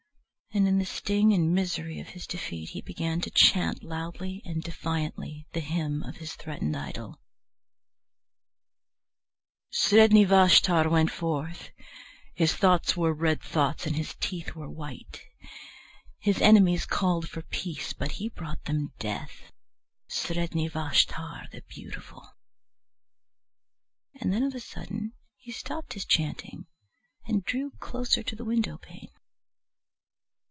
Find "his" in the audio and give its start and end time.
2.09-2.27, 6.17-6.33, 12.35-12.53, 13.95-14.13, 16.19-16.41, 25.93-26.03